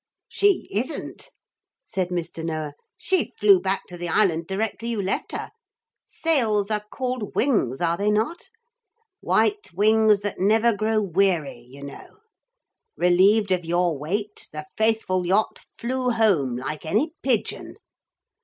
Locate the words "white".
9.19-9.71